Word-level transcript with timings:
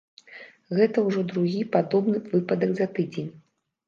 Гэта 0.77 1.03
ўжо 1.07 1.21
другі 1.31 1.59
падобны 1.75 2.21
выпадак 2.31 2.73
за 2.81 2.87
тыдзень. 2.97 3.29